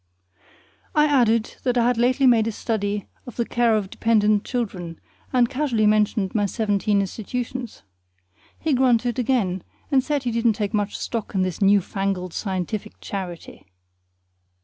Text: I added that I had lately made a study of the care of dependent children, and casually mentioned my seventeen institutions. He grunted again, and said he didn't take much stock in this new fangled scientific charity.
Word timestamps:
I 0.95 1.05
added 1.05 1.57
that 1.61 1.77
I 1.77 1.85
had 1.85 1.95
lately 1.99 2.25
made 2.25 2.47
a 2.47 2.51
study 2.51 3.05
of 3.27 3.35
the 3.35 3.45
care 3.45 3.75
of 3.77 3.91
dependent 3.91 4.43
children, 4.43 4.99
and 5.31 5.47
casually 5.47 5.85
mentioned 5.85 6.33
my 6.33 6.47
seventeen 6.47 7.01
institutions. 7.01 7.83
He 8.57 8.73
grunted 8.73 9.19
again, 9.19 9.61
and 9.91 10.03
said 10.03 10.23
he 10.23 10.31
didn't 10.31 10.53
take 10.53 10.73
much 10.73 10.97
stock 10.97 11.35
in 11.35 11.43
this 11.43 11.61
new 11.61 11.81
fangled 11.81 12.33
scientific 12.33 12.99
charity. 12.99 13.67